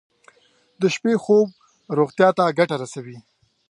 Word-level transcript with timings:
د 0.81 0.83
شپې 0.95 1.13
خوب 1.23 1.47
روغتیا 1.97 2.29
ته 2.37 2.55
ګټه 2.59 2.75
رسوي. 2.83 3.17